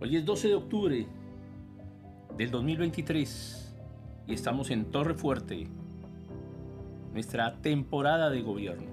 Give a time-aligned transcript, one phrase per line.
[0.00, 1.06] Hoy es 12 de octubre
[2.36, 3.74] del 2023
[4.26, 5.68] y estamos en Torre Fuerte,
[7.12, 8.90] nuestra temporada de gobierno.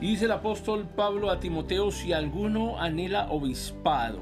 [0.00, 4.18] Y dice el apóstol Pablo a Timoteo, si alguno anhela obispado,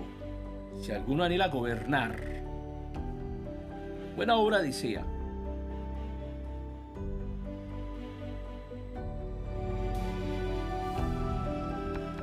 [0.79, 2.45] si alguno anhela gobernar,
[4.17, 5.03] buena obra desea.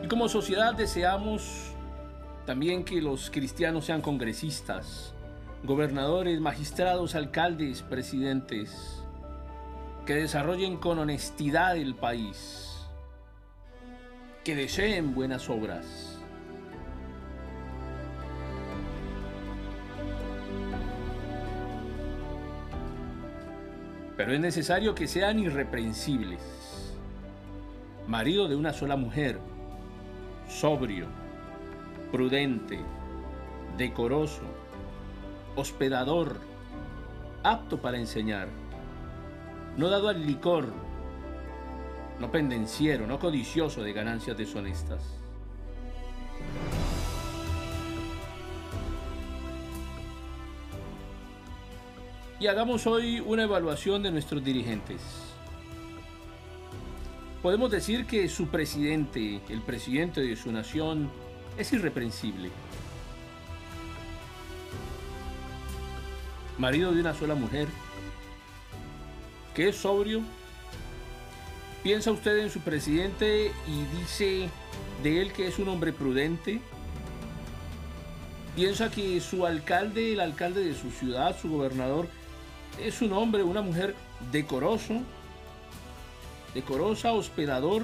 [0.07, 1.73] Y como sociedad deseamos
[2.45, 5.13] también que los cristianos sean congresistas,
[5.65, 9.03] gobernadores, magistrados, alcaldes, presidentes,
[10.05, 12.87] que desarrollen con honestidad el país,
[14.45, 16.21] que deseen buenas obras.
[24.15, 26.95] Pero es necesario que sean irreprensibles,
[28.07, 29.37] marido de una sola mujer,
[30.47, 31.07] sobrio,
[32.11, 32.79] prudente,
[33.77, 34.41] decoroso,
[35.55, 36.39] hospedador,
[37.43, 38.47] apto para enseñar,
[39.75, 40.67] no dado al licor,
[42.19, 45.01] no pendenciero, no codicioso de ganancias deshonestas.
[52.39, 55.27] Y hagamos hoy una evaluación de nuestros dirigentes.
[57.47, 61.09] Podemos decir que su presidente, el presidente de su nación,
[61.57, 62.49] es irreprensible.
[66.57, 67.69] Marido de una sola mujer,
[69.55, 70.23] que es sobrio.
[71.83, 74.49] ¿Piensa usted en su presidente y dice
[75.01, 76.59] de él que es un hombre prudente?
[78.57, 82.09] ¿Piensa que su alcalde, el alcalde de su ciudad, su gobernador,
[82.77, 83.95] es un hombre, una mujer
[84.33, 85.01] decoroso,
[86.53, 87.83] decorosa, hospedador?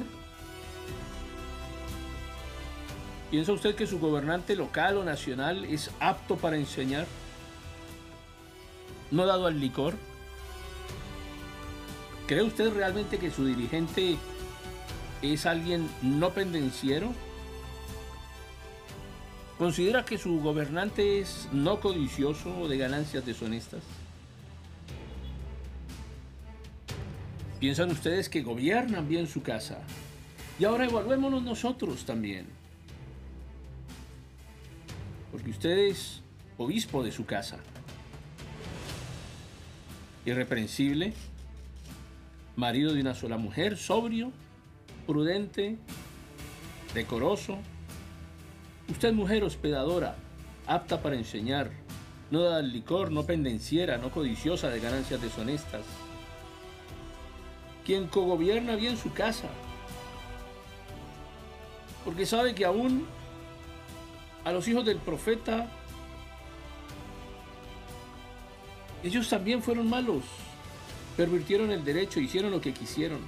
[3.32, 7.08] ¿Piensa usted que su gobernante local o nacional es apto para enseñar?
[9.10, 9.96] ¿No dado al licor?
[12.28, 14.18] ¿Cree usted realmente que su dirigente
[15.22, 17.12] es alguien no pendenciero?
[19.58, 23.82] ¿Considera que su gobernante es no codicioso o de ganancias deshonestas?
[27.64, 29.80] ¿Piensan ustedes que gobiernan bien su casa?
[30.60, 32.46] Y ahora evaluémonos nosotros también
[35.32, 36.22] porque usted es
[36.58, 37.60] obispo de su casa.
[40.26, 41.14] Irreprensible,
[42.58, 44.34] marido de una sola mujer, sobrio,
[45.08, 45.78] prudente,
[46.94, 47.60] decoroso.
[48.90, 50.18] Usted mujer hospedadora,
[50.68, 51.72] apta para enseñar,
[52.30, 55.86] no da licor, no pendenciera, no codiciosa de ganancias deshonestas.
[57.86, 59.50] Quien cogobierna bien su casa,
[62.06, 63.06] porque sabe que aún
[64.46, 65.70] a los hijos del profeta,
[69.04, 70.24] ellos también fueron malos,
[71.18, 73.20] pervirtieron el derecho, hicieron lo que quisieron.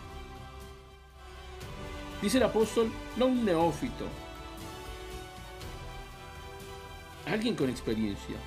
[2.21, 4.05] Dice el apóstol, no un neófito,
[7.25, 8.37] alguien con experiencia.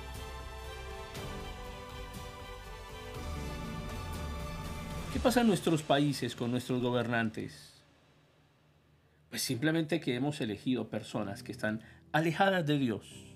[5.19, 7.83] ¿Qué pasa en nuestros países con nuestros gobernantes?
[9.29, 11.81] Pues simplemente que hemos elegido personas que están
[12.13, 13.35] alejadas de Dios.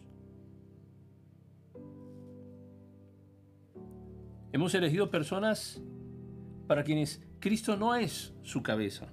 [4.54, 5.82] Hemos elegido personas
[6.68, 9.10] para quienes Cristo no es su cabeza.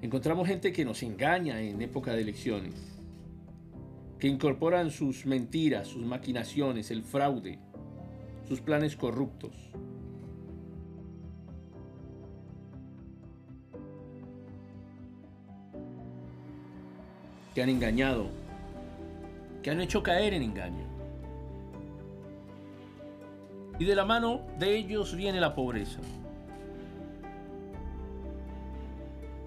[0.00, 3.00] Encontramos gente que nos engaña en época de elecciones,
[4.20, 7.58] que incorporan sus mentiras, sus maquinaciones, el fraude,
[8.48, 9.52] sus planes corruptos.
[17.54, 18.26] que han engañado,
[19.62, 20.84] que han hecho caer en engaño.
[23.78, 26.00] Y de la mano de ellos viene la pobreza.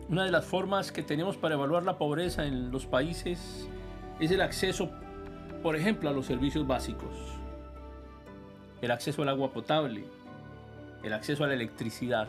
[0.10, 3.68] Una de las formas que tenemos para evaluar la pobreza en los países
[4.20, 4.92] es el acceso,
[5.64, 7.16] por ejemplo, a los servicios básicos.
[8.81, 10.06] El acceso al agua potable,
[11.04, 12.27] el acceso a la electricidad.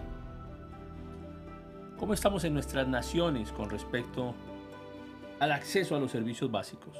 [1.98, 4.34] ¿Cómo estamos en nuestras naciones con respecto
[5.40, 6.96] al acceso a los servicios básicos.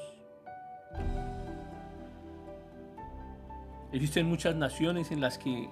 [3.92, 5.68] Existen muchas naciones en las que,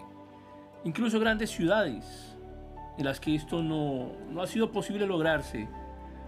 [0.84, 2.36] incluso grandes ciudades,
[2.96, 5.68] en las que esto no, no ha sido posible lograrse,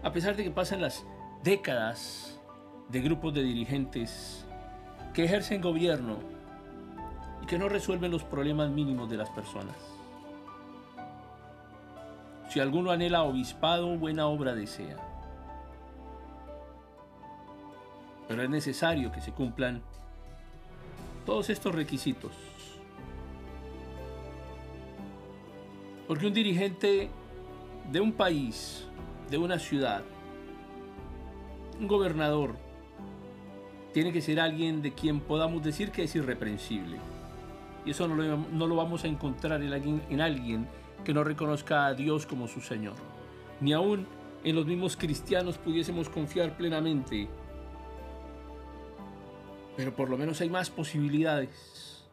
[0.02, 1.06] a pesar de que pasan las
[1.42, 2.38] décadas
[2.88, 4.44] de grupos de dirigentes
[5.14, 6.18] que ejercen gobierno
[7.46, 9.76] que no resuelven los problemas mínimos de las personas.
[12.48, 14.96] Si alguno anhela obispado, buena obra desea.
[18.28, 19.82] Pero es necesario que se cumplan
[21.24, 22.32] todos estos requisitos.
[26.08, 27.10] Porque un dirigente
[27.90, 28.86] de un país,
[29.30, 30.02] de una ciudad,
[31.78, 32.56] un gobernador,
[33.92, 36.98] tiene que ser alguien de quien podamos decir que es irreprensible.
[37.86, 40.68] Y eso no lo, no lo vamos a encontrar en alguien, en alguien
[41.04, 42.96] que no reconozca a Dios como su Señor.
[43.60, 44.06] Ni aún
[44.42, 47.28] en los mismos cristianos pudiésemos confiar plenamente.
[49.76, 52.04] Pero por lo menos hay más posibilidades.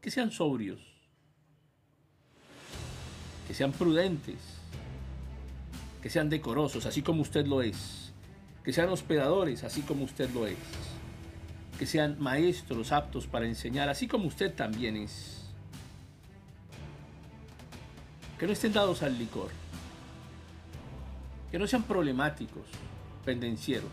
[0.00, 0.80] Que sean sobrios.
[3.48, 4.38] Que sean prudentes.
[6.00, 8.12] Que sean decorosos, así como usted lo es.
[8.62, 10.93] Que sean hospedadores, así como usted lo es.
[11.84, 15.52] Que sean maestros aptos para enseñar, así como usted también es
[18.38, 19.50] que no estén dados al licor,
[21.50, 22.62] que no sean problemáticos,
[23.26, 23.90] pendencieros,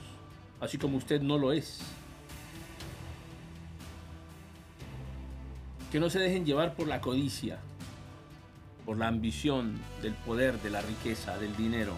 [0.62, 1.82] así como usted no lo es.
[5.92, 7.60] Que no se dejen llevar por la codicia,
[8.86, 11.98] por la ambición del poder, de la riqueza, del dinero,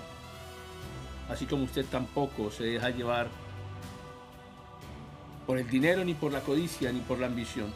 [1.30, 3.28] así como usted tampoco se deja llevar
[5.46, 7.74] por el dinero, ni por la codicia, ni por la ambición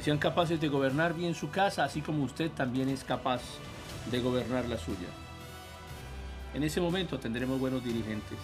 [0.00, 3.42] que sean capaces de gobernar bien su casa, así como usted también es capaz
[4.10, 5.08] de gobernar la suya.
[6.54, 8.38] En ese momento tendremos buenos dirigentes.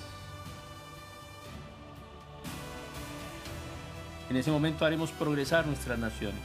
[4.28, 6.42] En ese momento haremos progresar nuestras naciones.